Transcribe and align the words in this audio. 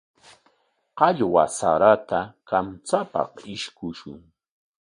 Qallwa 0.97 1.43
sarata 1.57 2.19
kamchapaq 2.49 3.31
ishkushun. 3.53 4.19